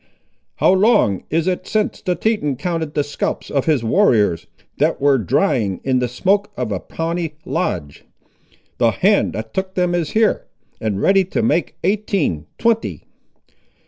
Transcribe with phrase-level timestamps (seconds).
[0.55, 4.47] "How long is it since the Teton counted the scalps of his warriors,
[4.79, 8.03] that were drying in the smoke of a Pawnee lodge?
[8.79, 10.47] The hand that took them is here,
[10.79, 13.03] and ready to make eighteen, twenty."